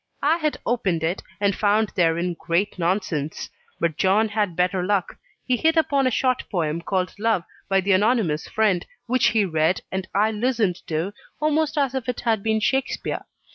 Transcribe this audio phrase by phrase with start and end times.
[0.23, 5.55] I had opened it, and found therein great nonsense; but John had better luck he
[5.57, 10.07] hit upon a short poem called "Love," by the Anonymous Friend, which he read, and
[10.15, 13.25] I listened to, almost as if it had been Shakspeare.